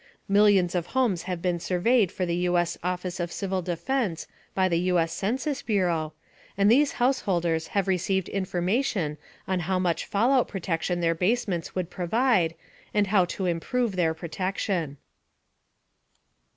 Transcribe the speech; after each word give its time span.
Millions 0.27 0.73
of 0.73 0.87
homes 0.97 1.21
have 1.29 1.43
been 1.43 1.59
surveyed 1.59 2.11
for 2.11 2.25
the 2.25 2.37
U.S. 2.49 2.75
Office 2.83 3.19
of 3.19 3.31
Civil 3.31 3.61
Defense 3.61 4.25
by 4.55 4.67
the 4.67 4.79
U.S. 4.79 5.13
Census 5.13 5.61
Bureau, 5.61 6.13
and 6.57 6.71
these 6.71 6.93
householders 6.93 7.67
have 7.77 7.87
received 7.87 8.27
information 8.27 9.19
on 9.47 9.59
how 9.59 9.77
much 9.77 10.05
fallout 10.05 10.47
protection 10.47 11.01
their 11.01 11.13
basements 11.13 11.75
would 11.75 11.91
provide, 11.91 12.55
and 12.95 13.05
how 13.05 13.25
to 13.25 13.45
improve 13.45 13.95
this 13.95 14.17
protection. 14.17 14.97